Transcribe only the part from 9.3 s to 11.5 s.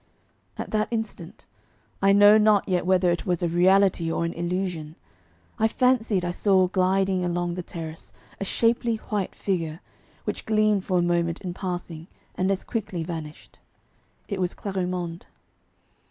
figure, which gleamed for a moment